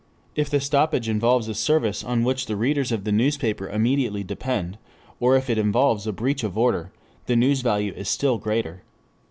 [0.33, 4.79] If the stoppage involves a service on which the readers of the newspapers immediately depend,
[5.19, 6.91] or if it involves a breach of order,
[7.27, 8.81] the news value is still greater.